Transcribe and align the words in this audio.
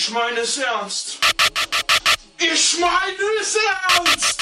Ich 0.00 0.08
meine 0.08 0.40
es 0.40 0.56
ernst. 0.56 1.18
Ich 2.38 2.78
meine 2.78 3.26
es 3.38 3.54
ernst. 3.54 4.40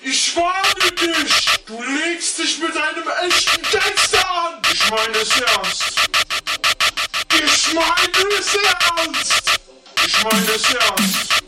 Ich 0.00 0.34
warne 0.34 0.92
dich. 0.92 1.46
Du 1.66 1.82
legst 1.82 2.38
dich 2.38 2.58
mit 2.58 2.74
einem 2.74 3.04
echten 3.28 3.60
Gangster 3.70 4.30
an. 4.30 4.62
Ich 4.72 4.88
meine 4.88 5.18
es 5.18 5.30
ernst. 5.38 5.84
Ich 7.34 7.74
meine 7.74 8.34
es 8.38 8.54
ernst. 8.54 9.60
Ich 10.06 10.24
meine 10.24 10.52
es 10.52 10.64
ernst. 10.72 11.42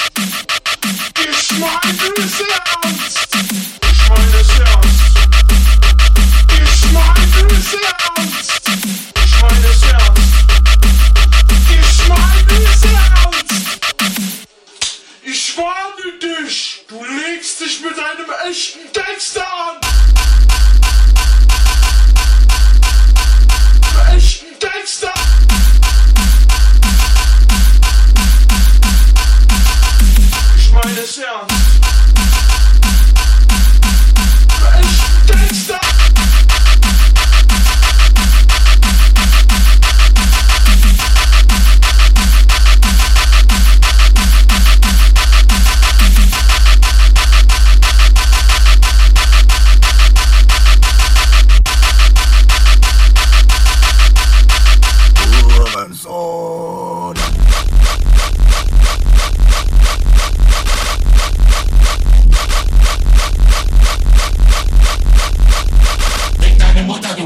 Ich 1.16 1.52
meine 1.52 2.14
es 2.18 2.40
ernst. 2.40 3.49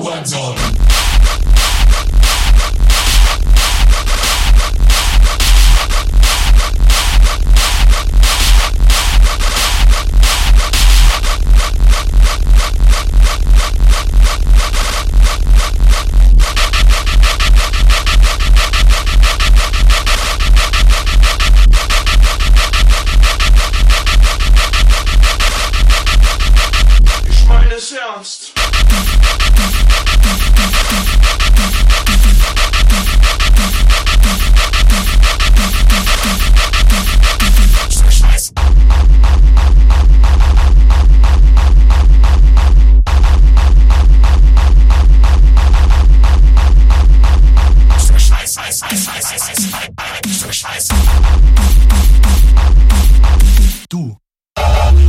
we're 0.05 0.23
done. 0.25 0.94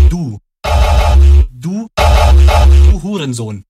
Du. 0.09 0.39
Du. 1.51 1.87
Du 1.95 3.03
Hurensohn. 3.03 3.63